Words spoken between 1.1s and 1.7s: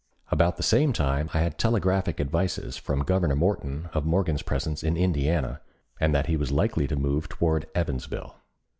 I had